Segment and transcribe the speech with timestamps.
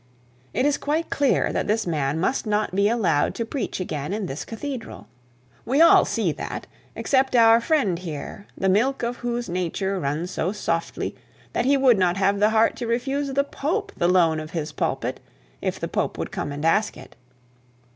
[0.55, 4.25] 'It is quite clear that this man must not be allowed to preach again in
[4.25, 5.05] the cathedral.
[5.63, 10.31] We all see that, except our dear friend here, the milk of whose nature runs
[10.31, 11.15] so softly,
[11.53, 14.71] that he would not have the heart to refuse the Pope, the loan of his
[14.71, 15.19] pulpit,
[15.61, 17.15] if the Pope would come and ask it.